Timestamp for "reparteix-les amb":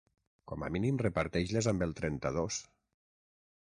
1.03-1.87